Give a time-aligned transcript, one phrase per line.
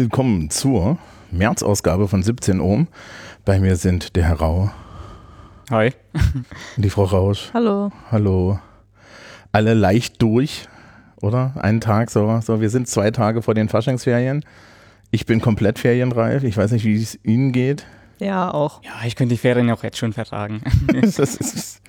[0.00, 0.96] Willkommen zur
[1.30, 2.88] März-Ausgabe von 17 Ohm.
[3.44, 4.70] Bei mir sind der Herr Rau.
[5.68, 5.92] Hi.
[6.78, 7.50] Die Frau Rausch.
[7.52, 7.92] Hallo.
[8.10, 8.58] Hallo.
[9.52, 10.68] Alle leicht durch,
[11.20, 11.52] oder?
[11.56, 12.40] Einen Tag so.
[12.40, 14.42] So, wir sind zwei Tage vor den Faschingsferien.
[15.10, 16.44] Ich bin komplett ferienreif.
[16.44, 17.84] Ich weiß nicht, wie es Ihnen geht.
[18.20, 18.82] Ja, auch.
[18.82, 20.62] Ja, ich könnte die Ferien auch jetzt schon vertragen.
[20.86, 21.82] das ist,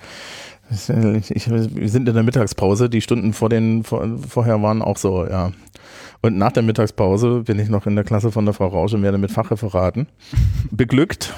[0.69, 2.89] das ist, ich, wir sind in der Mittagspause.
[2.89, 5.53] Die Stunden vor den, vor, vorher waren auch so, ja.
[6.23, 9.01] Und nach der Mittagspause bin ich noch in der Klasse von der Frau Rausch und
[9.01, 10.07] werde mit Fachreferaten
[10.71, 11.33] beglückt.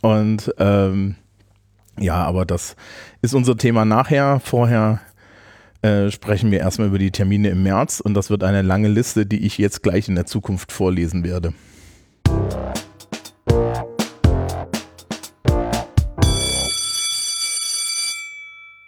[0.00, 1.14] Und ähm,
[2.00, 2.74] ja, aber das
[3.22, 4.40] ist unser Thema nachher.
[4.40, 5.00] Vorher
[5.82, 9.24] äh, sprechen wir erstmal über die Termine im März und das wird eine lange Liste,
[9.24, 11.52] die ich jetzt gleich in der Zukunft vorlesen werde.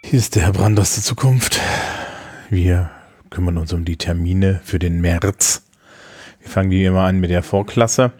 [0.03, 1.61] Hier ist der Herr Brand aus der Zukunft.
[2.49, 2.89] Wir
[3.29, 5.67] kümmern uns um die Termine für den März.
[6.39, 8.11] Wir fangen wie immer an mit der Vorklasse.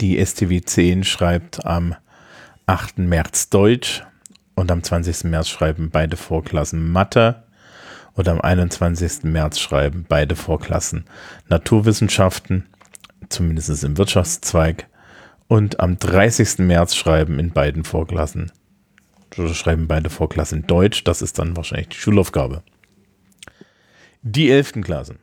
[0.00, 1.94] Die STW 10 schreibt am
[2.66, 2.98] 8.
[2.98, 4.02] März Deutsch
[4.54, 5.24] und am 20.
[5.24, 7.44] März schreiben beide Vorklassen Mathe
[8.14, 9.24] und am 21.
[9.24, 11.04] März schreiben beide Vorklassen
[11.48, 12.66] Naturwissenschaften,
[13.28, 14.88] zumindest im Wirtschaftszweig.
[15.48, 16.58] Und am 30.
[16.58, 18.50] März schreiben in beiden Vorklassen,
[19.38, 22.62] oder schreiben beide Vorklassen Deutsch, das ist dann wahrscheinlich die Schulaufgabe.
[24.28, 24.82] Die 11.
[24.82, 25.20] Klassen.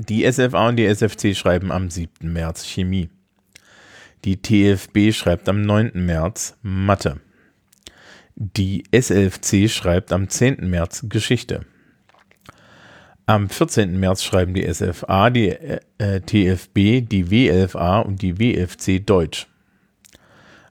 [0.00, 2.32] Die SFA und die SFC schreiben am 7.
[2.32, 3.08] März Chemie.
[4.24, 5.92] Die TFB schreibt am 9.
[5.94, 7.20] März Mathe.
[8.34, 10.68] Die SLFC schreibt am 10.
[10.68, 11.66] März Geschichte.
[13.26, 14.00] Am 14.
[14.00, 19.46] März schreiben die SFA, die äh, TFB, die WLFA und die WFC Deutsch.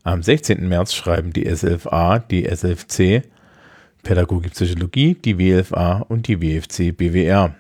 [0.04, 0.68] Am 16.
[0.68, 3.24] März schreiben die SLFA, die SLFC
[4.04, 7.56] Pädagogik Psychologie, die WLFA und die WFC BWR.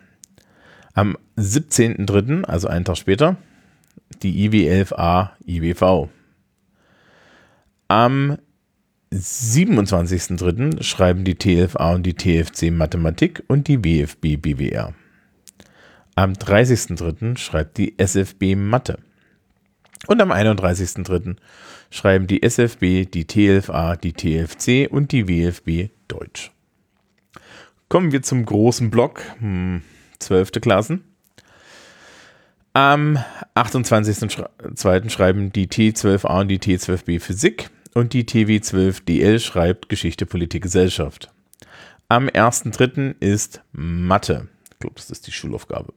[0.94, 3.38] Am 17.03., also einen Tag später,
[4.24, 6.09] die IW11A IWV.
[7.88, 8.38] Am
[9.14, 10.84] 27.03.
[10.84, 14.94] schreiben die TFA und die TFC Mathematik und die WFB BWR.
[16.16, 17.38] Am 30.03.
[17.38, 19.00] schreibt die SFB Mathe.
[20.08, 21.36] Und am 31.03.
[21.90, 26.51] schreiben die SFB, die TLFA, die TFC und die WFB Deutsch.
[27.90, 29.81] Kommen wir zum großen Block, hm,
[30.19, 30.51] 12.
[30.62, 31.03] Klassen.
[32.73, 33.18] Am
[33.56, 35.09] 28.02.
[35.09, 41.31] schreiben die T12a und die T12b Physik und die TW12DL schreibt Geschichte, Politik, Gesellschaft.
[42.09, 43.16] Am 1.03.
[43.19, 44.47] ist Mathe.
[44.72, 45.94] Ich glaube, das ist die Schulaufgabe.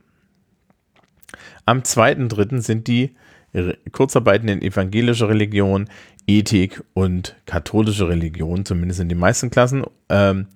[1.67, 2.61] Am 2.03.
[2.61, 3.15] sind die
[3.93, 5.89] Kurzarbeiten in evangelischer Religion,
[6.27, 9.85] Ethik und katholische Religion, zumindest in den meisten Klassen.
[10.09, 10.47] Ähm,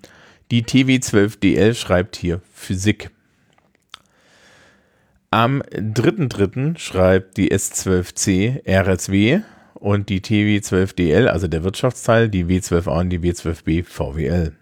[0.51, 3.11] die TW12DL schreibt hier Physik.
[5.31, 6.79] Am 3.3.
[6.79, 9.41] schreibt die S12C RSW
[9.75, 14.53] und die TW12DL, also der Wirtschaftsteil, die W12A und die W12B VWL.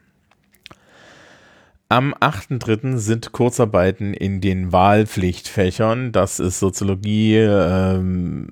[1.92, 2.96] Am 8.3.
[2.96, 6.10] sind Kurzarbeiten in den Wahlpflichtfächern.
[6.10, 8.48] Das ist Soziologie, ähm,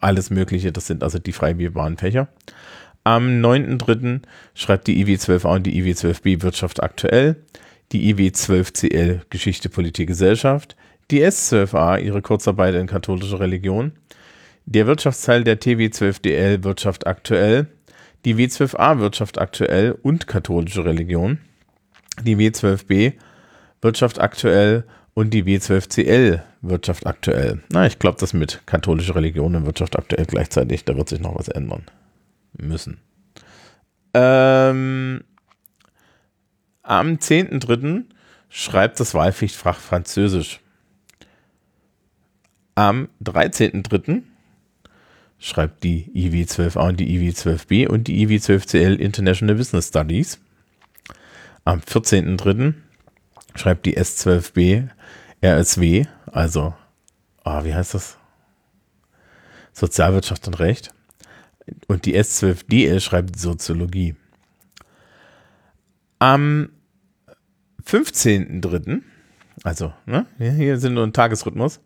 [0.00, 0.72] alles Mögliche.
[0.72, 2.28] Das sind also die frei wählbaren Fächer.
[3.04, 4.22] Am 9.3.
[4.54, 7.36] schreibt die IW12A und die IW12B Wirtschaft aktuell,
[7.92, 10.74] die IW12CL Geschichte, Politik, Gesellschaft,
[11.10, 13.92] die S12a ihre Kurzarbeit in katholischer Religion,
[14.64, 17.66] der Wirtschaftsteil der TW12DL Wirtschaft aktuell,
[18.24, 21.38] die W12a Wirtschaft aktuell und katholische Religion,
[22.22, 23.14] die W12b
[23.80, 24.84] Wirtschaft aktuell
[25.14, 27.62] und die W12CL Wirtschaft aktuell.
[27.70, 31.38] Na, ich glaube, das mit katholische Religion und Wirtschaft aktuell gleichzeitig, da wird sich noch
[31.38, 31.82] was ändern
[32.56, 32.98] müssen.
[34.14, 35.22] Ähm,
[36.82, 38.04] am 10.3.
[38.48, 40.60] schreibt das Wahlpflichtfach Französisch.
[42.74, 44.22] Am 13.3.
[45.38, 50.38] schreibt die IW12A und die IW12B und die IW12CL International Business Studies.
[51.68, 52.72] Am 14.3.
[53.54, 54.88] schreibt die S12B
[55.44, 56.72] RSW, also,
[57.44, 58.16] oh, wie heißt das?
[59.74, 60.94] Sozialwirtschaft und Recht.
[61.86, 64.16] Und die S12DL schreibt Soziologie.
[66.18, 66.70] Am
[67.84, 69.02] 15.3.,
[69.62, 71.80] also, ne, hier sind nur ein Tagesrhythmus,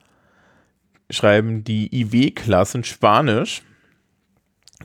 [1.10, 3.62] schreiben die IW-Klassen Spanisch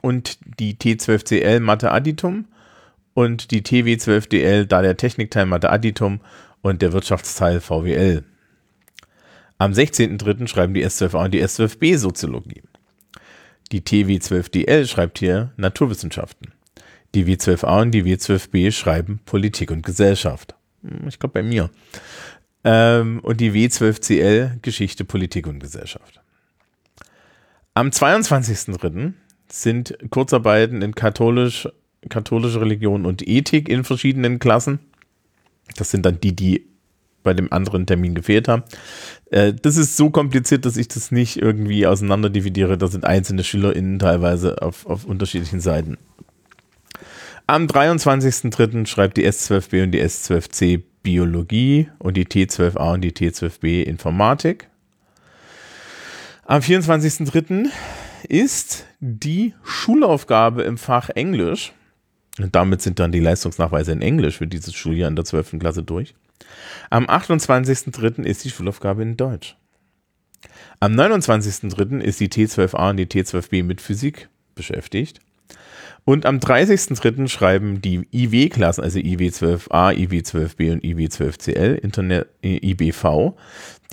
[0.02, 2.48] und die T12CL Mathe Additum
[3.18, 6.22] und die TW12DL, da der Technikteil Mathe Additum
[6.62, 8.24] und der Wirtschaftsteil VWL.
[9.58, 10.48] Am 16.03.
[10.48, 12.62] schreiben die S12A und die S12B Soziologie.
[13.72, 16.54] Die TW12DL schreibt hier Naturwissenschaften.
[17.16, 20.54] Die W12A und die W12B schreiben Politik und Gesellschaft.
[20.84, 21.72] Hm, ich glaube bei mir.
[22.64, 26.22] Ähm, und die W12CL Geschichte, Politik und Gesellschaft.
[27.74, 29.14] Am 22.03.
[29.50, 31.68] sind Kurzarbeiten in katholisch,
[32.10, 34.80] katholische Religion und Ethik in verschiedenen Klassen.
[35.76, 36.66] Das sind dann die, die
[37.24, 38.64] bei dem anderen Termin gefehlt haben.
[39.32, 42.78] Äh, das ist so kompliziert, dass ich das nicht irgendwie auseinander dividiere.
[42.78, 45.98] Da sind einzelne SchülerInnen teilweise auf, auf unterschiedlichen Seiten.
[47.46, 48.88] Am 23.03.
[48.88, 54.70] schreibt die S12b und die S12c Biologie und die T12a und die T12b Informatik.
[56.46, 57.68] Am 24.03.
[58.28, 61.74] ist die Schulaufgabe im Fach Englisch.
[62.40, 65.60] Und damit sind dann die Leistungsnachweise in Englisch für dieses Schuljahr in der 12.
[65.60, 66.14] Klasse durch.
[66.90, 68.24] Am 28.03.
[68.24, 69.58] ist die Schulaufgabe in Deutsch.
[70.80, 72.00] Am 29.03.
[72.00, 75.20] ist die T12a und die T12b mit Physik beschäftigt.
[76.06, 77.28] Und am 30.03.
[77.28, 83.34] schreiben die IW-Klassen, also IW12a, IW12b und IW12cl, Internet, IBV,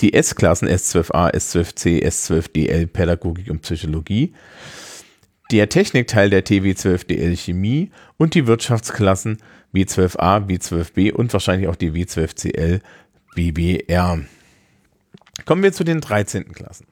[0.00, 4.32] die S-Klassen S12a, S12c, S12dl, Pädagogik und Psychologie,
[5.50, 9.38] der Technikteil der TW12DL Chemie und die Wirtschaftsklassen
[9.74, 12.80] W12a, W12b und wahrscheinlich auch die W12CL
[13.34, 14.20] BBR.
[15.44, 16.52] Kommen wir zu den 13.
[16.52, 16.86] Klassen.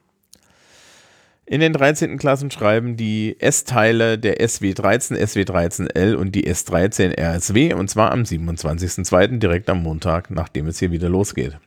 [1.45, 2.17] In den 13.
[2.17, 9.39] Klassen schreiben die S-Teile der SW13, SW13L und die S13 RSW und zwar am 27.02.
[9.39, 11.57] direkt am Montag, nachdem es hier wieder losgeht.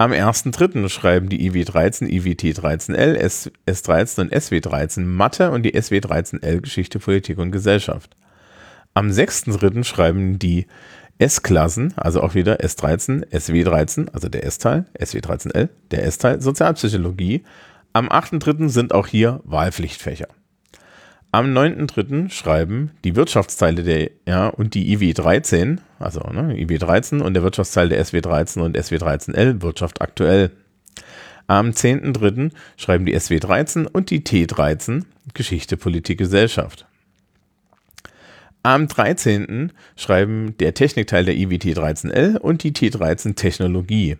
[0.00, 0.88] Am 1.3.
[0.88, 7.50] schreiben die IW13, IWT13L, S, S13 und SW13 Mathe und die SW13L Geschichte, Politik und
[7.50, 8.16] Gesellschaft.
[8.94, 9.84] Am 6.3.
[9.84, 10.66] schreiben die
[11.18, 17.44] S-Klassen, also auch wieder S13, SW13, also der S-Teil, SW13L, der S-Teil Sozialpsychologie.
[17.92, 18.70] Am 8.3.
[18.70, 20.28] sind auch hier Wahlpflichtfächer.
[21.32, 22.28] Am 9.3.
[22.30, 28.04] schreiben die Wirtschaftsteile der ja, und die IW13, also ne, IW13 und der Wirtschaftsteil der
[28.04, 30.50] SW13 und SW13L Wirtschaft aktuell.
[31.46, 32.50] Am 10.3.
[32.76, 35.04] schreiben die SW13 und die T13
[35.34, 36.86] Geschichte, Politik, Gesellschaft.
[38.62, 39.72] Am 13.
[39.96, 44.16] schreiben der Technikteil der IWT 13L und die T13 Technologie.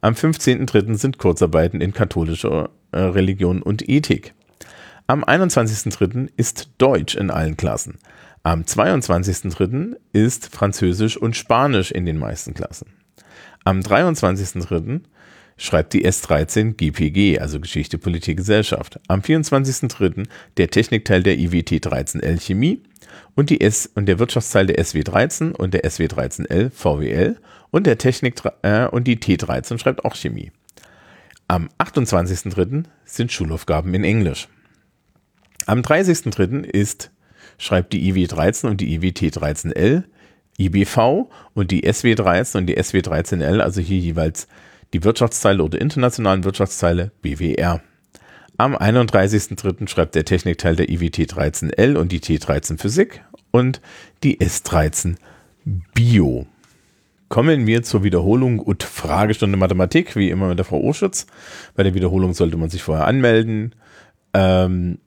[0.00, 0.94] Am 15.3.
[0.94, 4.34] sind Kurzarbeiten in katholischer äh, Religion und Ethik.
[5.12, 6.30] Am 21.03.
[6.38, 7.98] ist Deutsch in allen Klassen.
[8.44, 9.96] Am 22.03.
[10.14, 12.94] ist Französisch und Spanisch in den meisten Klassen.
[13.62, 15.02] Am 23.03.
[15.58, 19.00] schreibt die S13 GPG, also Geschichte, Politik, Gesellschaft.
[19.06, 20.28] Am 24.03.
[20.56, 22.82] der Technikteil der IWT 13L Chemie
[23.34, 27.36] und, die S und der Wirtschaftsteil der SW13 und der SW13L VWL
[27.70, 30.52] und der Technik äh, und die T13 schreibt auch Chemie.
[31.48, 32.84] Am 28.03.
[33.04, 34.48] sind Schulaufgaben in Englisch.
[35.66, 36.64] Am 30.03.
[36.64, 37.10] ist,
[37.58, 40.04] schreibt die IW13 und die IWT13L,
[40.58, 44.48] IBV und die SW13 und die SW13L, also hier jeweils
[44.92, 47.80] die Wirtschaftsteile oder internationalen Wirtschaftsteile BWR.
[48.58, 49.88] Am 31.03.
[49.88, 53.80] schreibt der Technikteil der IWT13L und die T13 Physik und
[54.22, 55.16] die S13
[55.94, 56.46] Bio.
[57.28, 61.26] Kommen wir zur Wiederholung und Fragestunde Mathematik, wie immer mit der Frau Oschütz.
[61.74, 63.74] Bei der Wiederholung sollte man sich vorher anmelden.
[64.34, 64.98] Ähm,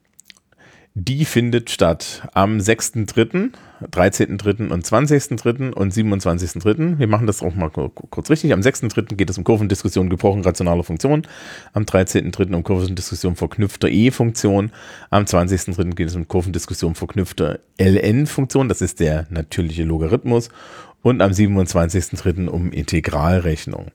[0.98, 3.52] die findet statt am 6.3.,
[3.92, 4.72] 13.3.
[4.72, 5.74] und 20.3.
[5.74, 6.98] und 27.3.
[6.98, 8.54] Wir machen das auch mal kurz richtig.
[8.54, 9.16] Am 6.3.
[9.16, 11.28] geht es um Kurvendiskussion gebrochen rationaler Funktion.
[11.74, 12.56] Am 13.3.
[12.56, 14.72] um Kurvendiskussion verknüpfter E-Funktion.
[15.10, 15.96] Am 20.3.
[15.96, 18.70] geht es um Kurvendiskussion verknüpfter LN-Funktion.
[18.70, 20.50] Das ist der natürliche Logarithmus
[21.06, 22.48] und am 27.03.
[22.48, 23.92] um Integralrechnung.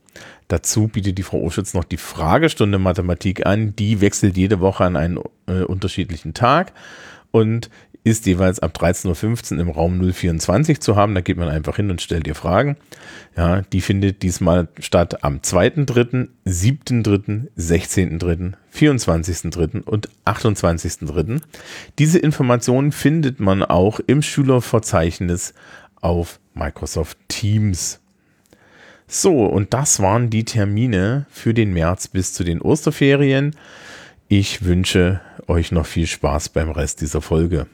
[0.47, 3.75] Dazu bietet die Frau Oschütz noch die Fragestunde Mathematik an.
[3.75, 6.73] Die wechselt jede Woche an einen äh, unterschiedlichen Tag
[7.33, 7.69] und
[8.05, 11.17] ist jeweils ab 13.15 Uhr im Raum 024 zu haben.
[11.17, 12.77] Da geht man einfach hin und stellt ihr Fragen.
[13.37, 19.83] Ja, die findet diesmal statt am 2.3., 7.3., 16.3., 24.3.
[19.83, 21.41] und 28.3.
[21.99, 25.55] Diese Informationen findet man auch im Schülerverzeichnis
[26.01, 28.01] auf Microsoft Teams.
[29.09, 33.57] So, und das waren die Termine für den März bis zu den Osterferien.
[34.29, 37.67] Ich wünsche euch noch viel Spaß beim Rest dieser Folge.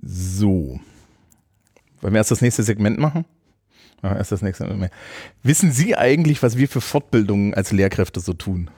[0.00, 0.78] So.
[2.00, 3.24] Wollen wir erst das nächste Segment machen?
[4.02, 4.90] Ja, erst das nächste Mal.
[5.42, 8.70] Wissen Sie eigentlich, was wir für Fortbildungen als Lehrkräfte so tun?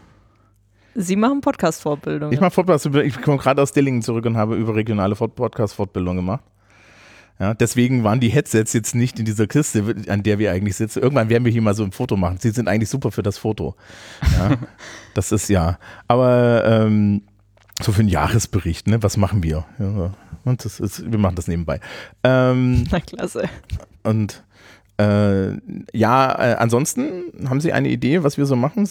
[0.94, 2.32] Sie machen Podcast-Fortbildungen.
[2.32, 6.44] Ich mache Podcast, ich komme gerade aus Dillingen zurück und habe überregionale Podcast-Fortbildungen gemacht.
[7.40, 11.02] Ja, deswegen waren die Headsets jetzt nicht in dieser Kiste, an der wir eigentlich sitzen.
[11.02, 12.38] Irgendwann werden wir hier mal so ein Foto machen.
[12.38, 13.74] Sie sind eigentlich super für das Foto.
[14.38, 14.56] Ja,
[15.14, 15.78] das ist ja.
[16.06, 17.22] Aber ähm,
[17.82, 19.02] so für einen Jahresbericht, ne?
[19.02, 19.64] Was machen wir?
[19.80, 20.14] Ja,
[20.44, 21.80] und das ist, wir machen das nebenbei.
[22.22, 23.48] Ähm, Na klasse.
[24.04, 24.44] und
[24.98, 25.52] äh,
[25.92, 28.88] ja, äh, ansonsten haben Sie eine Idee, was wir so machen?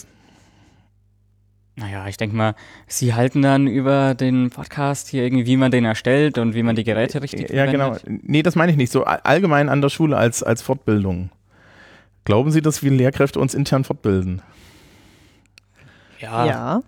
[1.76, 2.54] Naja, ich denke mal,
[2.88, 6.76] Sie halten dann über den Podcast hier irgendwie, wie man den erstellt und wie man
[6.76, 7.96] die Geräte richtig Ja, genau.
[7.96, 8.30] verwendet.
[8.30, 8.92] Nee, das meine ich nicht.
[8.92, 11.30] So all- allgemein an der Schule als, als Fortbildung.
[12.26, 14.42] Glauben Sie, dass wir Lehrkräfte uns intern fortbilden?
[16.20, 16.84] Ja, Ja.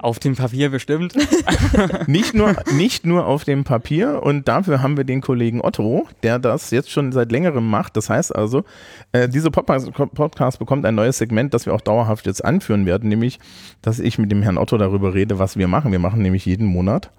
[0.00, 1.14] Auf dem Papier bestimmt.
[2.06, 6.38] Nicht nur, nicht nur auf dem Papier und dafür haben wir den Kollegen Otto, der
[6.38, 7.96] das jetzt schon seit längerem macht.
[7.96, 8.64] Das heißt also,
[9.12, 13.38] äh, dieser Podcast, bekommt ein neues Segment, das wir auch dauerhaft jetzt anführen werden, nämlich,
[13.82, 15.92] dass ich mit dem Herrn Otto darüber rede, was wir machen.
[15.92, 17.10] Wir machen nämlich jeden Monat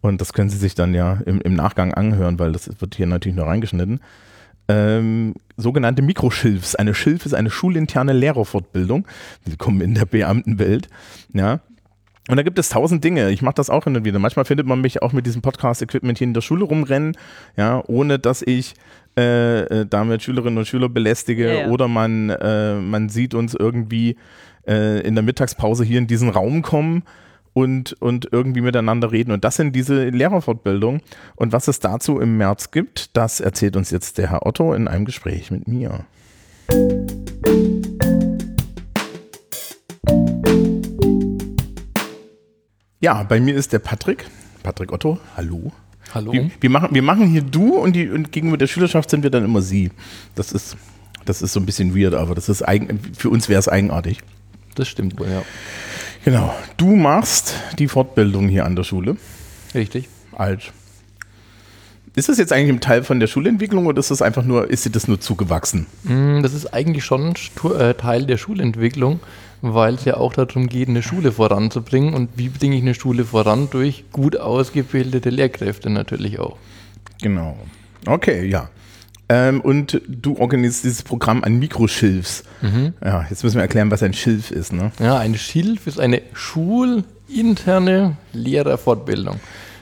[0.00, 3.06] und das können Sie sich dann ja im, im Nachgang anhören, weil das wird hier
[3.06, 4.00] natürlich noch reingeschnitten.
[4.68, 6.74] Ähm, sogenannte Mikroschilfs.
[6.74, 9.06] Eine Schilf ist eine schulinterne Lehrerfortbildung.
[9.46, 10.88] Die kommen in der Beamtenwelt.
[11.32, 11.60] Ja,
[12.28, 13.30] und da gibt es tausend Dinge.
[13.30, 14.18] Ich mache das auch hin und wieder.
[14.18, 17.16] Manchmal findet man mich auch mit diesem Podcast-Equipment hier in der Schule rumrennen,
[17.56, 18.74] ja, ohne dass ich
[19.16, 21.68] äh, äh, damit Schülerinnen und Schüler belästige Ja, ja.
[21.68, 24.16] oder man, äh, man sieht uns irgendwie
[24.66, 27.02] äh, in der Mittagspause hier in diesen Raum kommen
[27.52, 29.30] und, und irgendwie miteinander reden.
[29.30, 31.02] Und das sind diese Lehrerfortbildungen.
[31.36, 34.88] Und was es dazu im März gibt, das erzählt uns jetzt der Herr Otto in
[34.88, 36.06] einem Gespräch mit mir.
[43.04, 44.24] Ja, bei mir ist der Patrick.
[44.62, 45.72] Patrick Otto, hallo.
[46.14, 46.32] Hallo.
[46.32, 49.28] Wir, wir, machen, wir machen hier du und, die, und gegenüber der Schülerschaft sind wir
[49.28, 49.90] dann immer sie.
[50.36, 50.78] Das ist,
[51.26, 54.20] das ist so ein bisschen weird, aber das ist eigen, für uns wäre es eigenartig.
[54.74, 55.42] Das stimmt wohl, ja.
[56.24, 56.54] Genau.
[56.78, 59.18] Du machst die Fortbildung hier an der Schule.
[59.74, 60.08] Richtig.
[60.32, 60.72] Alt.
[62.14, 64.86] Ist das jetzt eigentlich ein Teil von der Schulentwicklung oder ist das einfach nur, ist
[64.86, 65.84] dir das nur zugewachsen?
[66.04, 67.34] Mm, Das ist eigentlich schon
[67.78, 69.20] äh, Teil der Schulentwicklung,
[69.72, 72.12] weil es ja auch darum geht, eine Schule voranzubringen.
[72.12, 73.68] Und wie bringe ich eine Schule voran?
[73.70, 76.56] Durch gut ausgebildete Lehrkräfte natürlich auch.
[77.22, 77.56] Genau.
[78.06, 78.68] Okay, ja.
[79.30, 82.44] Ähm, und du organisierst dieses Programm an Mikroschilfs.
[83.02, 84.92] Ja, jetzt müssen wir erklären, was ein Schilf ist, ne?
[85.00, 89.40] Ja, eine Schilf ist eine schulinterne Lehrerfortbildung.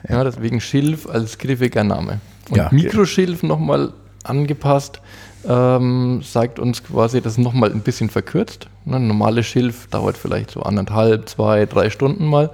[0.08, 2.20] Ja, deswegen Schilf als griffiger Name.
[2.50, 2.68] Und Ja.
[2.70, 3.92] Mikroschilf nochmal
[4.24, 5.00] angepasst,
[5.48, 8.68] ähm, sagt uns quasi, das nochmal ein bisschen verkürzt.
[8.84, 12.50] Ne, ein normales Schilf dauert vielleicht so anderthalb, zwei, drei Stunden mal.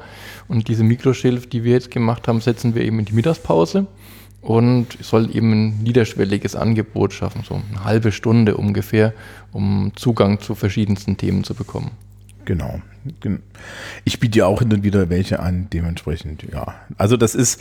[0.49, 3.87] Und diese Mikroschilf, die wir jetzt gemacht haben, setzen wir eben in die Mittagspause
[4.41, 9.13] und soll eben ein niederschwelliges Angebot schaffen, so eine halbe Stunde ungefähr,
[9.53, 11.91] um Zugang zu verschiedensten Themen zu bekommen.
[12.45, 12.81] Genau.
[14.05, 16.75] Ich biete ja auch hin und wieder welche an, dementsprechend, ja.
[16.97, 17.61] Also das ist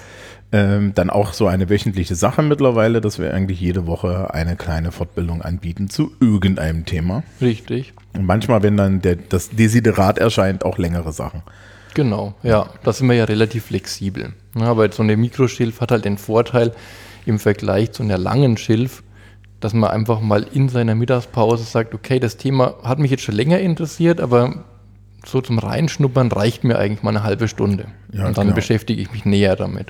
[0.51, 4.91] ähm, dann auch so eine wöchentliche Sache mittlerweile, dass wir eigentlich jede Woche eine kleine
[4.91, 7.23] Fortbildung anbieten zu irgendeinem Thema.
[7.41, 7.93] Richtig.
[8.13, 11.43] Und manchmal, wenn dann der, das Desiderat erscheint, auch längere Sachen.
[11.93, 14.33] Genau, ja, da sind wir ja relativ flexibel.
[14.55, 16.73] Ja, aber so eine Mikroschilf hat halt den Vorteil
[17.25, 19.03] im Vergleich zu einer langen Schilf,
[19.59, 23.35] dass man einfach mal in seiner Mittagspause sagt, okay, das Thema hat mich jetzt schon
[23.35, 24.63] länger interessiert, aber
[25.27, 27.85] so zum Reinschnuppern reicht mir eigentlich mal eine halbe Stunde.
[28.13, 28.55] Ja, Und dann genau.
[28.55, 29.87] beschäftige ich mich näher damit.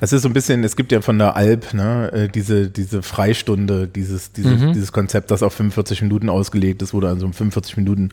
[0.00, 3.02] Es ist so ein bisschen, es gibt ja von der Alp ne, äh, diese, diese
[3.02, 7.32] Freistunde, dieses, dieses, dieses Konzept, das auf 45 Minuten ausgelegt ist, wo du also um
[7.32, 8.10] 45 Minuten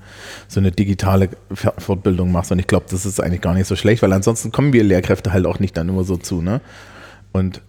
[0.47, 2.51] so eine digitale Fortbildung machst.
[2.51, 5.31] Und ich glaube, das ist eigentlich gar nicht so schlecht, weil ansonsten kommen wir Lehrkräfte
[5.33, 6.41] halt auch nicht dann immer so zu.
[6.41, 6.61] Ne?
[7.31, 7.61] Und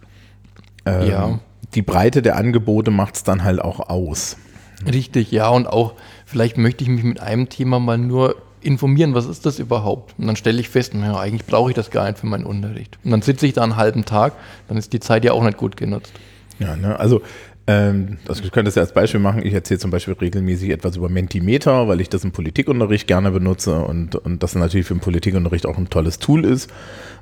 [0.85, 1.39] ähm, Ja.
[1.75, 4.37] die Breite der Angebote macht es dann halt auch aus.
[4.85, 5.93] Richtig, ja, und auch
[6.25, 8.35] vielleicht möchte ich mich mit einem Thema mal nur
[8.65, 10.15] informieren, was ist das überhaupt?
[10.17, 12.97] Und dann stelle ich fest, naja, eigentlich brauche ich das gar nicht für meinen Unterricht.
[13.03, 14.33] Und dann sitze ich da einen halben Tag,
[14.67, 16.11] dann ist die Zeit ja auch nicht gut genutzt.
[16.59, 16.99] Ja, ne?
[16.99, 17.21] also
[17.67, 19.45] ähm, das, ich könnte das ja als Beispiel machen.
[19.45, 23.79] Ich erzähle zum Beispiel regelmäßig etwas über Mentimeter, weil ich das im Politikunterricht gerne benutze
[23.79, 26.69] und, und das natürlich für den Politikunterricht auch ein tolles Tool ist.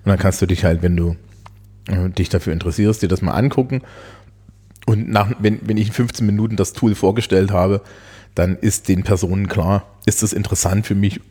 [0.04, 1.16] Und dann kannst du dich halt, wenn du
[1.88, 3.82] äh, dich dafür interessierst, dir das mal angucken.
[4.86, 7.82] Und nach, wenn, wenn ich in 15 Minuten das Tool vorgestellt habe,
[8.36, 11.22] dann ist den Personen klar, ist das interessant für mich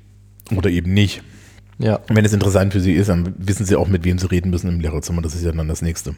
[0.57, 1.23] oder eben nicht.
[1.79, 4.31] Ja, Und wenn es interessant für sie ist, dann wissen sie auch, mit wem sie
[4.31, 5.23] reden müssen im Lehrerzimmer.
[5.23, 6.15] Das ist ja dann das Nächste.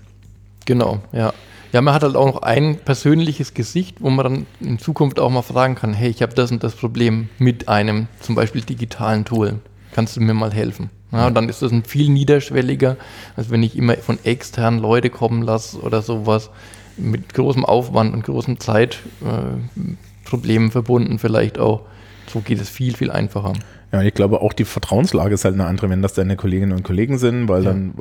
[0.67, 1.33] genau, ja.
[1.73, 5.29] Ja, man hat halt auch noch ein persönliches Gesicht, wo man dann in Zukunft auch
[5.29, 9.25] mal fragen kann, hey, ich habe das und das Problem mit einem zum Beispiel digitalen
[9.25, 9.59] Tool.
[9.93, 10.91] Kannst du mir mal helfen?
[11.11, 12.97] Ja, und dann ist das ein viel niederschwelliger,
[13.35, 16.51] als wenn ich immer von externen Leute kommen lasse oder sowas
[16.97, 21.81] mit großem Aufwand und großen Zeitproblemen äh, verbunden vielleicht auch.
[22.33, 23.53] So geht es viel, viel einfacher.
[23.95, 26.83] Ja, ich glaube auch die Vertrauenslage ist halt eine andere, wenn das deine Kolleginnen und
[26.83, 27.71] Kollegen sind, weil Ja.
[27.71, 27.95] dann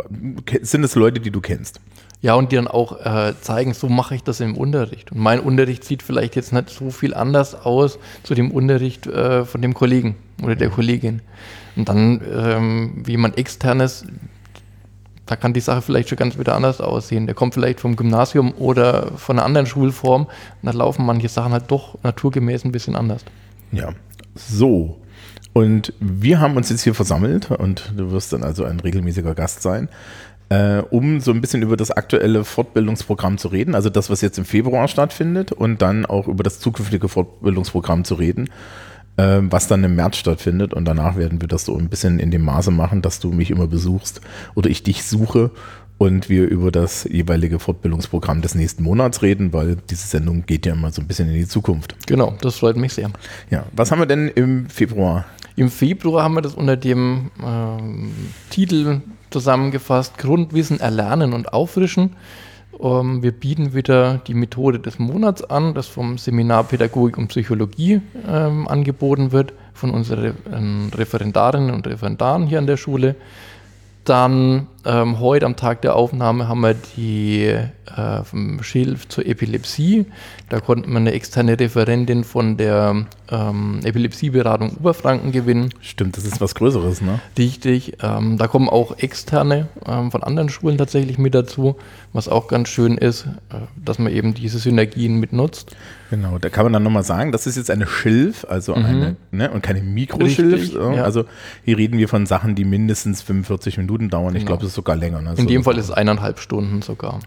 [0.64, 1.80] sind es Leute, die du kennst.
[2.20, 5.12] Ja, und die dann auch äh, zeigen, so mache ich das im Unterricht.
[5.12, 9.46] Und mein Unterricht sieht vielleicht jetzt nicht so viel anders aus zu dem Unterricht äh,
[9.46, 11.22] von dem Kollegen oder der Kollegin.
[11.76, 14.06] Und dann, ähm, wie jemand externes
[15.28, 17.28] da kann die Sache vielleicht schon ganz wieder anders aussehen.
[17.28, 20.32] Der kommt vielleicht vom Gymnasium oder von einer anderen Schulform und
[20.64, 23.24] da laufen manche Sachen halt doch naturgemäß ein bisschen anders.
[23.72, 23.90] Ja,
[24.36, 24.98] so.
[25.54, 29.62] Und wir haben uns jetzt hier versammelt und du wirst dann also ein regelmäßiger Gast
[29.62, 29.88] sein,
[30.50, 34.40] äh, um so ein bisschen über das aktuelle Fortbildungsprogramm zu reden, also das, was jetzt
[34.40, 38.50] im Februar stattfindet und dann auch über das zukünftige Fortbildungsprogramm zu reden,
[39.18, 42.32] äh, was dann im März stattfindet und danach werden wir das so ein bisschen in
[42.32, 44.22] dem Maße machen, dass du mich immer besuchst
[44.56, 45.52] oder ich dich suche
[46.00, 50.74] und wir über das jeweilige Fortbildungsprogramm des nächsten Monats reden, weil diese Sendung geht ja
[50.74, 51.96] immer so ein bisschen in die Zukunft.
[52.08, 53.12] Genau, das freut mich sehr.
[53.52, 55.26] Ja, was haben wir denn im Februar?
[55.56, 58.12] Im Februar haben wir das unter dem ähm,
[58.50, 62.16] Titel zusammengefasst, Grundwissen erlernen und auffrischen.
[62.82, 68.02] Ähm, wir bieten wieder die Methode des Monats an, das vom Seminar Pädagogik und Psychologie
[68.28, 73.16] ähm, angeboten wird, von unseren ähm, Referendarinnen und Referendaren hier an der Schule.
[74.06, 77.46] Dann ähm, heute am Tag der Aufnahme haben wir die
[77.96, 80.06] äh, vom Schilf zur Epilepsie.
[80.50, 85.70] Da konnten wir eine externe Referentin von der ähm, Epilepsieberatung Oberfranken gewinnen.
[85.82, 87.20] Stimmt, das ist was Größeres, ne?
[87.38, 87.98] Richtig.
[88.02, 91.76] Ähm, da kommen auch externe ähm, von anderen Schulen tatsächlich mit dazu,
[92.14, 95.76] was auch ganz schön ist, äh, dass man eben diese Synergien mitnutzt.
[96.10, 98.86] Genau, da kann man dann nochmal sagen, das ist jetzt eine Schilf, also Mhm.
[98.86, 100.54] eine, ne, und keine Mikroschilf.
[100.62, 100.92] Richtig, so.
[100.92, 101.04] ja.
[101.04, 101.26] Also
[101.66, 104.36] hier reden wir von Sachen, die mindestens 45 Minuten dauern.
[104.36, 104.48] Ich Genau.
[104.52, 105.22] glaube, das ist sogar länger.
[105.22, 105.36] Ne?
[105.38, 107.20] In dem Fall ist es eineinhalb Stunden sogar.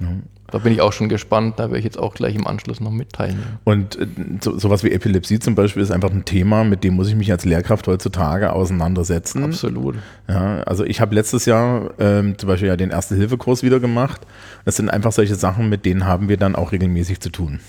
[0.51, 2.91] Da bin ich auch schon gespannt, da werde ich jetzt auch gleich im Anschluss noch
[2.91, 3.59] mitteilen.
[3.65, 4.07] Und äh,
[4.41, 7.33] so, sowas wie Epilepsie zum Beispiel ist einfach ein Thema, mit dem muss ich mich
[7.33, 9.43] als Lehrkraft heutzutage auseinandersetzen.
[9.45, 9.97] Absolut.
[10.29, 14.21] Ja, also ich habe letztes Jahr ähm, zum Beispiel ja den Erste-Hilfe-Kurs wieder gemacht.
[14.65, 17.61] Das sind einfach solche Sachen, mit denen haben wir dann auch regelmäßig zu tun.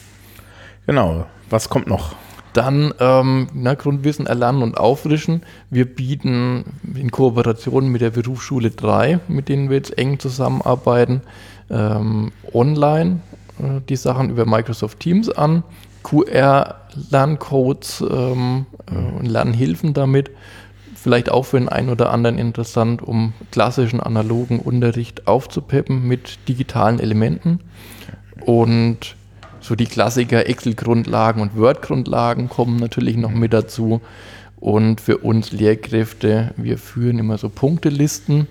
[0.86, 1.26] Genau.
[1.50, 2.16] Was kommt noch?
[2.58, 5.44] Dann ähm, na, Grundwissen erlernen und auffrischen.
[5.70, 6.66] Wir bieten
[6.96, 11.22] in Kooperation mit der Berufsschule 3, mit denen wir jetzt eng zusammenarbeiten,
[11.70, 13.20] ähm, online
[13.60, 15.62] äh, die Sachen über Microsoft Teams an,
[16.02, 20.32] QR-Lerncodes ähm, äh, und Lernhilfen damit.
[20.96, 27.00] Vielleicht auch für den einen oder anderen interessant, um klassischen analogen Unterricht aufzupeppen mit digitalen
[27.00, 27.60] Elementen.
[28.42, 29.16] Und
[29.68, 34.02] so die Klassiker Excel-Grundlagen und Word-Grundlagen kommen natürlich noch mit dazu.
[34.60, 38.48] Und für uns Lehrkräfte, wir führen immer so Punktelisten,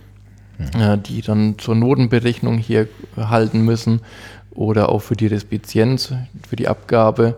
[0.78, 4.02] äh, die dann zur Notenberechnung hier halten müssen
[4.52, 6.12] oder auch für die Respizienz,
[6.46, 7.36] für die Abgabe.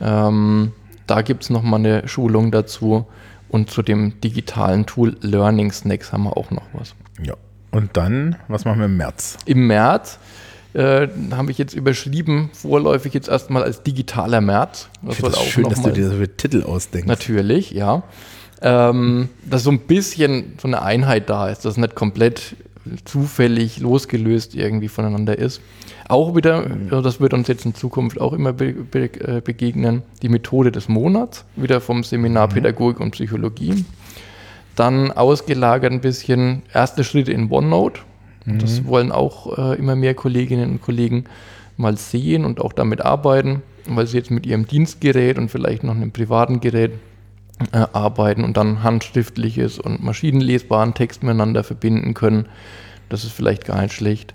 [0.00, 0.72] Ähm,
[1.06, 3.06] da gibt es nochmal eine Schulung dazu.
[3.48, 6.94] Und zu dem digitalen Tool Learning Snacks haben wir auch noch was.
[7.22, 7.34] Ja.
[7.70, 9.38] Und dann, was machen wir im März?
[9.46, 10.18] Im März
[10.78, 14.88] äh, habe ich jetzt überschrieben, vorläufig jetzt erstmal als digitaler März.
[15.08, 17.08] Ich finde das schön, dass du dir so viele Titel ausdenkst.
[17.08, 18.04] Natürlich, ja.
[18.62, 22.54] Ähm, dass so ein bisschen so eine Einheit da ist, dass nicht komplett
[23.04, 25.60] zufällig losgelöst irgendwie voneinander ist.
[26.08, 30.02] Auch wieder, also das wird uns jetzt in Zukunft auch immer be be äh, begegnen,
[30.22, 33.84] die Methode des Monats, wieder vom Seminar Pädagogik und Psychologie.
[34.74, 38.00] Dann ausgelagert ein bisschen erste Schritte in OneNote.
[38.56, 41.24] Das wollen auch äh, immer mehr Kolleginnen und Kollegen
[41.76, 45.94] mal sehen und auch damit arbeiten, weil sie jetzt mit ihrem Dienstgerät und vielleicht noch
[45.94, 46.92] einem privaten Gerät
[47.72, 52.46] äh, arbeiten und dann handschriftliches und maschinenlesbaren Text miteinander verbinden können.
[53.08, 54.34] Das ist vielleicht gar nicht schlecht.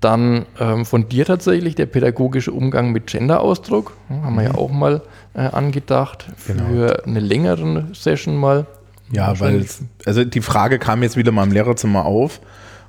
[0.00, 3.96] Dann ähm, von dir tatsächlich der pädagogische Umgang mit Gender-Ausdruck.
[4.10, 5.02] Ja, haben wir ja auch mal
[5.34, 6.92] äh, angedacht für Genau.
[7.04, 8.66] eine längere Session mal.
[9.10, 9.64] Ja, weil,
[10.04, 12.40] also die Frage kam jetzt wieder mal im Lehrerzimmer auf.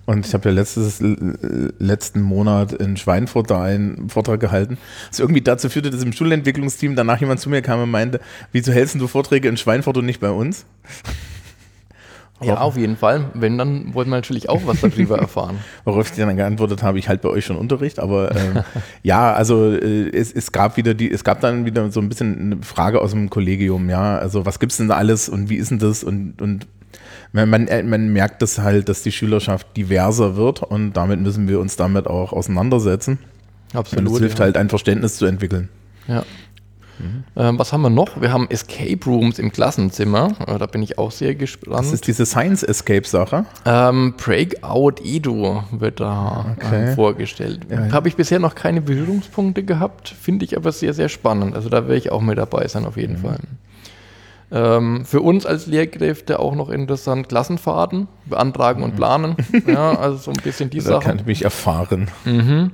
[0.08, 4.78] Und ich habe ja letztes, l- letzten Monat in Schweinfurt da einen Vortrag gehalten,
[5.10, 8.22] was irgendwie dazu führte, dass im Schulentwicklungsteam danach jemand zu mir kam und meinte,
[8.54, 10.66] wieso hältst du Vorträge in Schweinfurt und nicht bei uns?
[12.40, 13.32] Ja, auf jeden Fall.
[13.34, 15.58] Wenn, dann wollen wir natürlich auch was darüber erfahren.
[15.86, 18.62] Worauf ich dann geantwortet habe, ich halte bei euch schon Unterricht, aber ähm,
[19.02, 22.40] ja, also äh, es, es gab wieder die, es gab dann wieder so ein bisschen
[22.54, 25.72] eine Frage aus dem Kollegium, ja, also was gibt's denn da alles und wie ist
[25.72, 26.68] denn das und, und
[27.32, 31.48] man, man, äh, man merkt das halt, dass die Schülerschaft diverser wird und damit müssen
[31.48, 33.20] wir uns damit auch auseinandersetzen.
[33.74, 34.46] Und es hilft ja.
[34.46, 35.70] halt ein Verständnis zu entwickeln.
[36.08, 36.24] Ja.
[37.36, 38.20] Ähm, was haben wir noch?
[38.20, 40.36] Wir haben Escape Rooms im Klassenzimmer.
[40.48, 41.80] Äh, da bin ich auch sehr gespannt.
[41.80, 43.46] Das ist diese Science Escape Sache.
[43.66, 46.92] Ähm, Breakout Edu wird da Okay.
[46.92, 47.68] äh, vorgestellt.
[47.70, 47.92] Ja, ja.
[47.92, 51.56] Habe ich bisher noch keine Berührungspunkte gehabt, finde ich aber sehr, sehr spannend.
[51.56, 53.40] Also da werde ich auch mit dabei sein, auf jeden Fall.
[54.50, 59.36] Ähm, für uns als Lehrkräfte auch noch interessant, Klassenfahrten, beantragen und planen.
[59.68, 61.20] ja, also so ein bisschen die Da kann Sachen.
[61.20, 62.10] ich mich erfahren.
[62.24, 62.72] Mhm.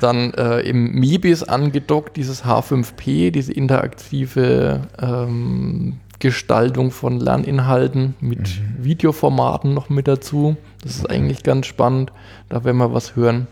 [0.00, 8.84] Dann äh, im MIBIS angedockt, dieses H5P, diese interaktive ähm, Gestaltung von Lerninhalten mit Mhm.
[8.84, 10.56] Videoformaten noch mit dazu.
[10.82, 12.12] Das ist eigentlich ganz spannend.
[12.48, 13.48] Da werden wir was hören.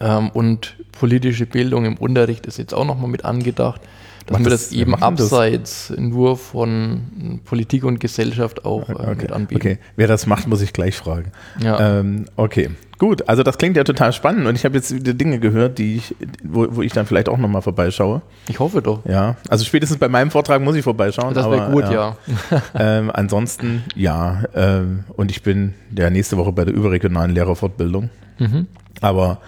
[0.00, 3.80] Ähm, und politische Bildung im Unterricht ist jetzt auch nochmal mit angedacht,
[4.26, 5.08] dass Macht wir das- das eben macht das?
[5.32, 9.14] abseits nur von Politik und Gesellschaft auch äh, Okay.
[9.22, 9.60] mit anbieten.
[9.60, 11.30] okay, wer das macht, muss ich gleich fragen.
[11.62, 11.98] Ja.
[12.00, 13.28] Ähm, okay, gut.
[13.28, 16.14] Also das klingt ja total spannend und ich habe jetzt wieder Dinge gehört, die ich,
[16.42, 18.22] wo, wo ich dann vielleicht auch nochmal vorbeischaue.
[18.48, 19.04] Ich hoffe doch.
[19.04, 21.34] Ja, also spätestens bei meinem Vortrag muss ich vorbeischauen.
[21.34, 22.16] Das wäre gut, ja.
[22.74, 24.44] ähm, ansonsten, ja.
[24.54, 28.08] Ähm, und ich bin ja nächste Woche bei der überregionalen Lehrerfortbildung.
[28.38, 28.68] Mhm.
[29.02, 29.38] Aber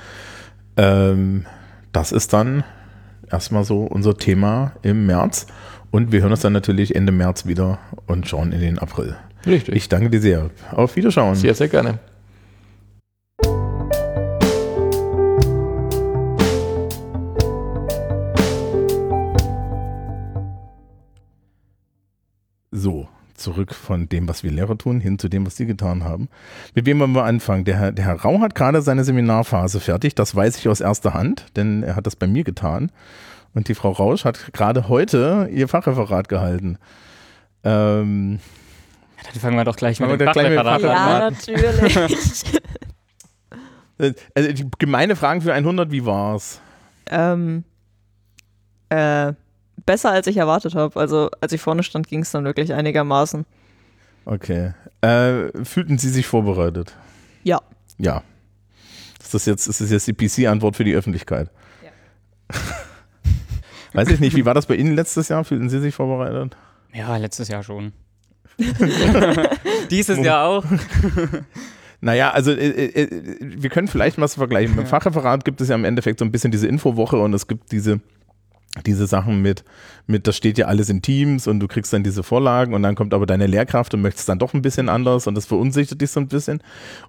[0.76, 1.46] ähm,
[1.92, 2.62] das ist dann
[3.30, 5.46] erstmal so unser Thema im März.
[5.90, 9.16] Und wir hören uns dann natürlich Ende März wieder und schauen in den April.
[9.46, 9.74] Richtig.
[9.74, 10.50] Ich danke dir sehr.
[10.72, 11.36] Auf Wiederschauen.
[11.36, 11.98] sehr, sehr gerne.
[22.72, 23.08] So,
[23.46, 26.28] zurück von dem, was wir Lehrer tun, hin zu dem, was Sie getan haben.
[26.74, 27.64] Mit wem wollen wir anfangen?
[27.64, 30.16] Der Herr, der Herr Rau hat gerade seine Seminarphase fertig.
[30.16, 32.90] Das weiß ich aus erster Hand, denn er hat das bei mir getan.
[33.54, 36.78] Und die Frau Rausch hat gerade heute ihr Fachreferat gehalten.
[37.62, 38.40] Ähm,
[39.18, 40.90] Ja, dann fangen wir doch gleich gleich mit dem Fachreferat an.
[40.90, 41.96] Ja, natürlich.
[44.34, 46.60] also die gemeine Fragen für 100, wie war's?
[47.08, 47.62] ähm,
[48.88, 49.32] äh,
[49.86, 50.98] besser als ich erwartet habe.
[50.98, 53.46] Also als ich vorne stand, ging es dann wirklich einigermaßen.
[54.24, 54.74] Okay.
[55.00, 56.94] Äh, fühlten Sie sich vorbereitet?
[57.44, 57.62] Ja.
[57.98, 58.22] Ja.
[59.22, 61.50] Ist das jetzt, ist das jetzt die PC-Antwort für die Öffentlichkeit?
[61.82, 62.60] Ja.
[63.92, 65.44] Weiß ich nicht, wie war das bei Ihnen letztes Jahr?
[65.44, 66.56] Fühlten Sie sich vorbereitet?
[66.92, 67.92] Ja, letztes Jahr schon.
[69.90, 70.64] Dieses Jahr auch.
[72.00, 73.08] Naja, also äh, äh,
[73.40, 74.76] wir können vielleicht mal so vergleichen.
[74.76, 77.72] Beim Fachreferat gibt es ja im Endeffekt so ein bisschen diese Infowoche und es gibt
[77.72, 78.00] diese,
[78.84, 79.64] diese Sachen mit,
[80.06, 82.94] mit, das steht ja alles in Teams und du kriegst dann diese Vorlagen und dann
[82.94, 86.10] kommt aber deine Lehrkraft und möchtest dann doch ein bisschen anders und das verunsichert dich
[86.10, 86.62] so ein bisschen.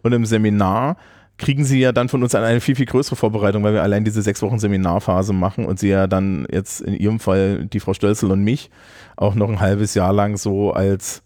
[0.04, 0.98] Und im Seminar
[1.38, 4.22] kriegen sie ja dann von uns eine viel, viel größere Vorbereitung, weil wir allein diese
[4.22, 8.32] sechs Wochen Seminarphase machen und sie ja dann jetzt in ihrem Fall, die Frau Stölzel
[8.32, 8.72] und mich,
[9.16, 11.22] auch noch ein halbes Jahr lang so als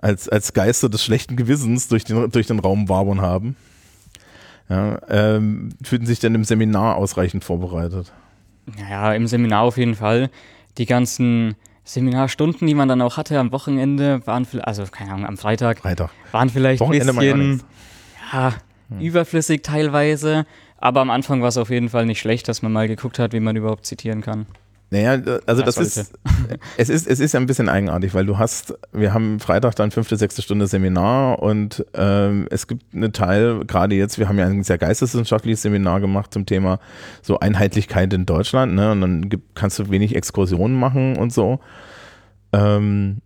[0.00, 3.56] als, als Geister des schlechten Gewissens durch den, durch den Raum wabern haben.
[4.68, 8.12] Ja, ähm, fühlten sich denn im Seminar ausreichend vorbereitet?
[8.88, 10.30] Ja, im Seminar auf jeden Fall.
[10.78, 15.26] Die ganzen Seminarstunden, die man dann auch hatte am Wochenende, waren vielleicht, also keine Ahnung,
[15.26, 16.10] am Freitag, Freitag.
[16.32, 17.62] waren vielleicht ein bisschen
[18.32, 18.54] ja,
[19.00, 20.46] überflüssig teilweise.
[20.78, 23.32] Aber am Anfang war es auf jeden Fall nicht schlecht, dass man mal geguckt hat,
[23.32, 24.46] wie man überhaupt zitieren kann.
[24.90, 26.12] Naja, also das, Das ist,
[26.76, 29.92] es ist, es ist ja ein bisschen eigenartig, weil du hast, wir haben Freitag dann
[29.92, 34.46] fünfte, sechste Stunde Seminar und ähm, es gibt einen Teil, gerade jetzt, wir haben ja
[34.46, 36.80] ein sehr geisteswissenschaftliches Seminar gemacht zum Thema
[37.22, 41.60] so Einheitlichkeit in Deutschland, ne, und dann gibt, kannst du wenig Exkursionen machen und so.
[42.52, 43.18] Ähm,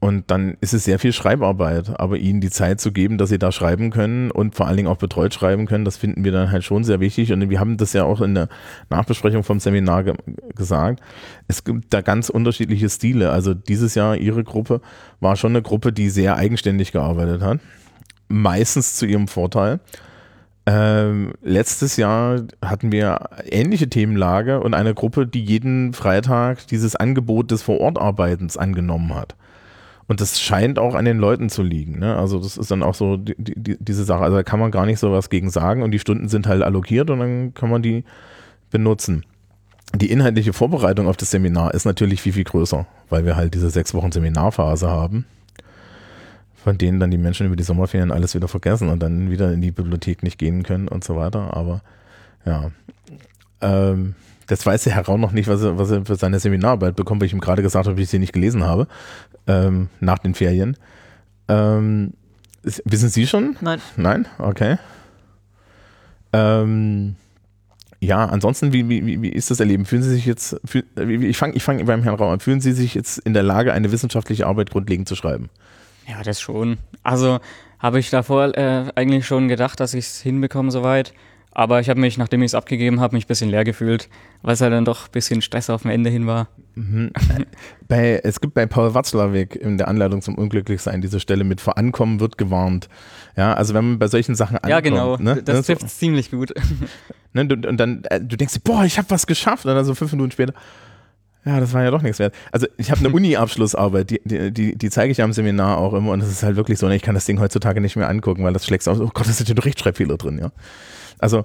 [0.00, 3.38] und dann ist es sehr viel Schreibarbeit, aber ihnen die Zeit zu geben, dass sie
[3.38, 6.50] da schreiben können und vor allen Dingen auch betreut schreiben können, das finden wir dann
[6.50, 7.34] halt schon sehr wichtig.
[7.34, 8.48] Und wir haben das ja auch in der
[8.88, 10.14] Nachbesprechung vom Seminar ge
[10.54, 11.00] gesagt.
[11.48, 13.30] Es gibt da ganz unterschiedliche Stile.
[13.30, 14.80] Also dieses Jahr, ihre Gruppe
[15.20, 17.60] war schon eine Gruppe, die sehr eigenständig gearbeitet hat.
[18.28, 19.80] Meistens zu ihrem Vorteil.
[20.64, 27.50] Ähm, letztes Jahr hatten wir ähnliche Themenlage und eine Gruppe, die jeden Freitag dieses Angebot
[27.50, 29.34] des Vorortarbeitens angenommen hat.
[30.10, 32.00] Und das scheint auch an den Leuten zu liegen.
[32.00, 32.16] Ne?
[32.16, 34.24] Also das ist dann auch so die, die, diese Sache.
[34.24, 36.64] Also da kann man gar nicht so was gegen sagen und die Stunden sind halt
[36.64, 38.02] allokiert und dann kann man die
[38.72, 39.24] benutzen.
[39.94, 43.70] Die inhaltliche Vorbereitung auf das Seminar ist natürlich viel, viel größer, weil wir halt diese
[43.70, 45.26] sechs Wochen Seminarphase haben,
[46.56, 49.62] von denen dann die Menschen über die Sommerferien alles wieder vergessen und dann wieder in
[49.62, 51.56] die Bibliothek nicht gehen können und so weiter.
[51.56, 51.82] Aber
[52.44, 52.72] ja,
[53.60, 54.16] ähm,
[54.50, 57.20] das weiß der Herr Rau noch nicht, was er, was er für seine Seminararbeit bekommt,
[57.20, 58.88] weil ich ihm gerade gesagt habe, dass ich sie nicht gelesen habe,
[59.46, 60.76] ähm, nach den Ferien.
[61.48, 62.14] Ähm,
[62.62, 63.56] wissen Sie schon?
[63.60, 63.80] Nein.
[63.96, 64.26] Nein?
[64.38, 64.78] Okay.
[66.32, 67.14] Ähm,
[68.00, 69.84] ja, ansonsten, wie, wie, wie ist das Erleben?
[69.84, 72.72] Fühlen Sie sich jetzt, fühl, ich fange ich fang beim Herrn Rau an, fühlen Sie
[72.72, 75.48] sich jetzt in der Lage, eine wissenschaftliche Arbeit grundlegend zu schreiben?
[76.08, 76.78] Ja, das schon.
[77.04, 77.38] Also
[77.78, 81.12] habe ich davor äh, eigentlich schon gedacht, dass ich es hinbekomme soweit.
[81.52, 84.08] Aber ich habe mich, nachdem ich es abgegeben habe, mich ein bisschen leer gefühlt,
[84.42, 86.48] weil es ja dann doch ein bisschen Stress auf dem Ende hin war.
[86.76, 87.10] Mhm.
[87.88, 92.20] bei, es gibt bei Paul Watzlawick in der Anleitung zum Unglücklichsein diese Stelle mit Verankommen
[92.20, 92.88] wird gewarnt.
[93.36, 94.70] Ja, also wenn man bei solchen Sachen ankommt.
[94.70, 95.16] ja, genau.
[95.16, 96.54] Ne, Das ne, so, trifft ziemlich gut.
[97.32, 99.66] ne, und, und dann, äh, du denkst, dir, boah, ich habe was geschafft.
[99.66, 100.54] Und dann so fünf Minuten später,
[101.44, 102.34] ja, das war ja doch nichts wert.
[102.52, 105.94] Also ich habe eine Uni-Abschlussarbeit, die, die, die, die zeige ich ja im Seminar auch
[105.94, 108.08] immer und es ist halt wirklich so, ne, ich kann das Ding heutzutage nicht mehr
[108.08, 110.52] angucken, weil das schlägst aus, oh Gott, da sind ja doch Rechtschreibfehler drin, ja.
[111.20, 111.44] Also,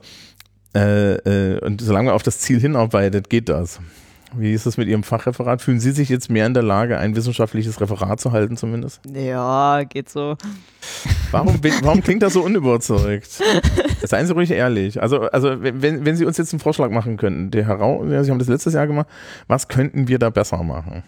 [0.76, 3.80] äh, äh, und solange man auf das Ziel hinarbeitet, geht das.
[4.38, 5.62] Wie ist es mit Ihrem Fachreferat?
[5.62, 9.00] Fühlen Sie sich jetzt mehr in der Lage, ein wissenschaftliches Referat zu halten zumindest?
[9.14, 10.36] Ja, geht so.
[11.32, 13.42] Warum, warum klingt das so unüberzeugt?
[14.04, 15.02] Seien Sie ruhig ehrlich.
[15.02, 18.32] Also, also wenn, wenn Sie uns jetzt einen Vorschlag machen könnten, der Herr Rau, Sie
[18.32, 19.08] haben das letztes Jahr gemacht,
[19.48, 21.04] was könnten wir da besser machen?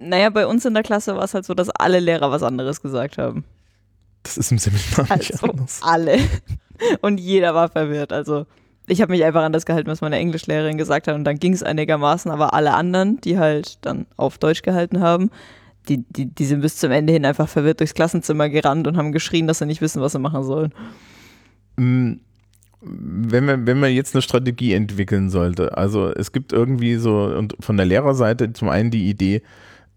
[0.00, 2.80] Naja, bei uns in der Klasse war es halt so, dass alle Lehrer was anderes
[2.80, 3.44] gesagt haben.
[4.22, 5.80] Das ist im Seminar nicht Also anders.
[5.82, 6.18] alle.
[7.00, 8.12] Und jeder war verwirrt.
[8.12, 8.46] Also
[8.86, 11.52] ich habe mich einfach an das gehalten, was meine Englischlehrerin gesagt hat und dann ging
[11.52, 15.30] es einigermaßen, aber alle anderen, die halt dann auf Deutsch gehalten haben,
[15.88, 19.12] die, die, die sind bis zum Ende hin einfach verwirrt durchs Klassenzimmer gerannt und haben
[19.12, 20.72] geschrien, dass sie nicht wissen, was sie machen sollen.
[21.76, 22.14] Mm,
[22.82, 27.54] Wenn man, wenn man jetzt eine Strategie entwickeln sollte, also es gibt irgendwie so und
[27.60, 29.42] von der Lehrerseite zum einen die Idee,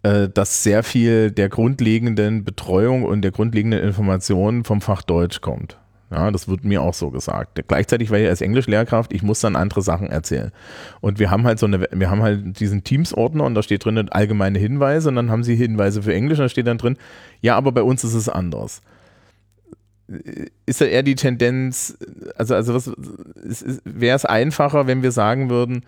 [0.04, 5.78] äh, dass sehr viel der grundlegenden Betreuung und der grundlegenden Informationen vom Fach Deutsch kommt.
[6.12, 7.60] Ja, das wird mir auch so gesagt.
[7.68, 10.52] Gleichzeitig war ich als Englischlehrkraft, ich muss dann andere Sachen erzählen.
[11.02, 14.10] Und wir haben halt so eine, wir haben halt diesen Teams-Ordner und da steht drin
[14.10, 16.98] allgemeine Hinweise und dann haben sie Hinweise für Englisch und da steht dann drin,
[17.42, 18.82] ja, aber bei uns ist es anders.
[20.66, 21.98] Ist da eher die Tendenz,
[22.36, 22.92] also, also was,
[23.86, 25.86] wäre es einfacher, wenn wir sagen würden,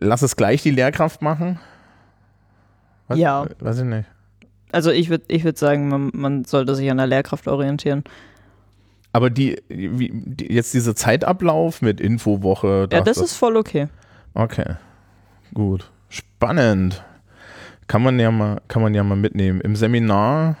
[0.00, 1.60] lass es gleich die Lehrkraft machen?
[3.08, 3.46] Was, Ja.
[3.60, 4.08] Weiß ich nicht.
[4.72, 8.02] Also ich würde ich würd sagen, man, man sollte sich an der Lehrkraft orientieren.
[9.12, 12.88] Aber die, wie, die, jetzt dieser Zeitablauf mit Infowoche.
[12.90, 13.86] Ja, das ist voll okay.
[14.34, 14.74] Okay.
[15.54, 15.90] Gut.
[16.08, 17.04] Spannend.
[17.86, 19.60] Kann man ja mal, kann man ja mal mitnehmen.
[19.60, 20.56] Im Seminar,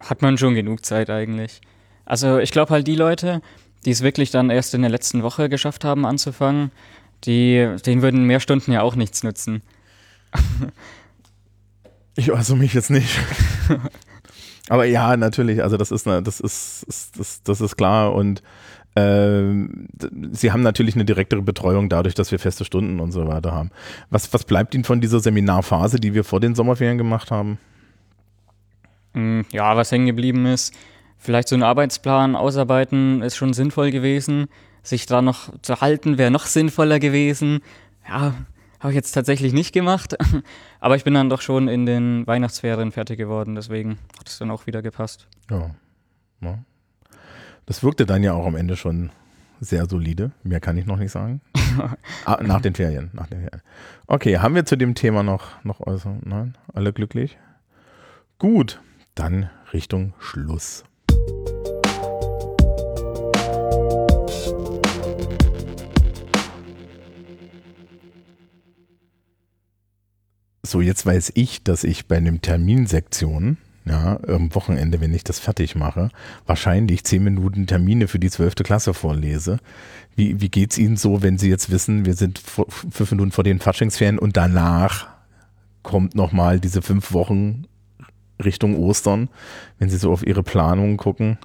[0.00, 1.60] Hat man schon genug Zeit eigentlich.
[2.04, 3.40] Also ich glaube halt die Leute,
[3.84, 6.72] die es wirklich dann erst in der letzten Woche geschafft haben anzufangen,
[7.24, 9.62] die, denen würden mehr Stunden ja auch nichts nützen.
[12.16, 13.18] Ich äußere mich jetzt nicht.
[14.68, 18.42] Aber ja, natürlich, also das ist, eine- das ist, ist das, das ist klar und
[18.96, 19.86] ähm,
[20.32, 23.70] sie haben natürlich eine direktere Betreuung dadurch, dass wir feste Stunden und so weiter haben.
[24.10, 27.58] Was, was bleibt Ihnen von dieser Seminarphase, die wir vor den Sommerferien gemacht haben?
[29.14, 30.74] Mm, Ja, was hängen geblieben ist,
[31.18, 34.46] vielleicht so einen Arbeitsplan ausarbeiten, ist schon sinnvoll gewesen.
[34.82, 37.60] Sich da noch zu halten, wäre noch sinnvoller gewesen.
[38.08, 38.34] Ja,
[38.80, 40.16] habe ich jetzt tatsächlich nicht gemacht.
[40.80, 44.50] Aber ich bin dann doch schon in den Weihnachtsferien fertig geworden, deswegen hat es dann
[44.50, 45.28] auch wieder gepasst.
[45.50, 45.70] Ja.
[46.40, 46.58] ja.
[47.66, 49.10] Das wirkte dann ja auch am Ende schon
[49.60, 50.32] sehr solide.
[50.42, 51.42] Mehr kann ich noch nicht sagen.
[52.24, 53.10] ah, nach den Ferien.
[53.12, 53.62] Nach den Ferien.
[54.06, 56.20] Okay, haben wir zu dem Thema noch, noch äußern?
[56.24, 56.56] Nein?
[56.72, 57.38] Alle glücklich?
[58.38, 58.80] Gut,
[59.14, 60.84] dann Richtung Schluss.
[70.62, 75.38] So, jetzt weiß ich, dass ich bei einem Terminsektion, ja, am Wochenende, wenn ich das
[75.38, 76.10] fertig mache,
[76.46, 79.58] wahrscheinlich zehn Minuten Termine für die zwölfte Klasse vorlese.
[80.16, 83.44] Wie, wie geht's Ihnen so, wenn Sie jetzt wissen, wir sind vor, fünf Minuten vor
[83.44, 85.08] den Faschingsferien und danach
[85.82, 87.64] kommt nochmal diese fünf Wochen
[88.44, 89.30] Richtung Ostern,
[89.78, 91.38] wenn Sie so auf Ihre Planungen gucken?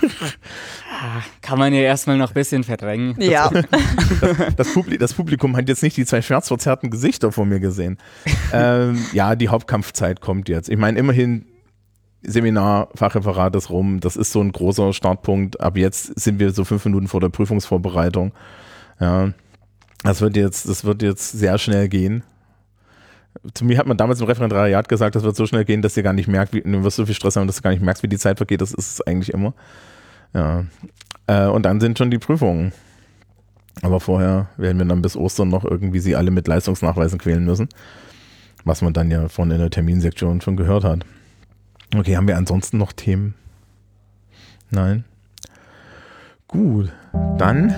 [1.42, 3.16] Kann man ja erstmal noch ein bisschen verdrängen.
[3.20, 3.50] Ja,
[4.56, 7.98] Das, Publi das Publikum hat jetzt nicht die zwei schmerzverzerrten Gesichter vor mir gesehen.
[8.52, 10.68] ähm, ja, die Hauptkampfzeit kommt jetzt.
[10.68, 11.46] Ich meine, immerhin
[12.22, 14.00] Seminar, Fachreferat ist rum.
[14.00, 15.60] Das ist so ein großer Startpunkt.
[15.60, 18.32] Ab jetzt sind wir so fünf Minuten vor der Prüfungsvorbereitung.
[19.00, 19.32] Ja,
[20.02, 22.22] das wird jetzt, das wird jetzt sehr schnell gehen.
[23.52, 26.02] Zu mir hat man damals im Referendariat gesagt, das wird so schnell gehen, dass ihr
[26.02, 28.02] gar nicht merkt, wie, du wirst so viel Stress haben, dass du gar nicht merkst,
[28.02, 28.60] wie die Zeit vergeht.
[28.60, 29.54] Das ist es eigentlich immer.
[30.34, 30.64] Ja.
[31.26, 32.72] Äh, und dann sind schon die Prüfungen.
[33.82, 37.68] Aber vorher werden wir dann bis Ostern noch irgendwie sie alle mit Leistungsnachweisen quälen müssen.
[38.64, 41.04] Was man dann ja von in der Terminsektion schon gehört hat.
[41.94, 43.34] Okay, haben wir ansonsten noch Themen?
[44.70, 45.04] Nein?
[46.48, 46.92] Gut,
[47.38, 47.74] dann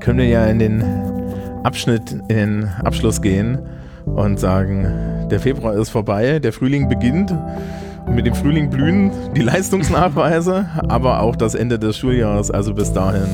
[0.00, 0.82] können wir ja in den
[1.64, 3.58] Abschnitt, in den Abschluss gehen
[4.04, 7.32] und sagen, der Februar ist vorbei, der Frühling beginnt.
[8.08, 12.50] Mit dem Frühling blühen die Leistungsnachweise, aber auch das Ende des Schuljahres.
[12.50, 13.28] Also bis dahin